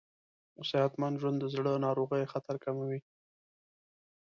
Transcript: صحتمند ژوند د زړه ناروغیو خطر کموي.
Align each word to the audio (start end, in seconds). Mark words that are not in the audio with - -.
صحتمند 0.69 1.19
ژوند 1.21 1.37
د 1.41 1.45
زړه 1.53 1.71
ناروغیو 1.85 2.31
خطر 2.33 2.55
کموي. 2.63 2.99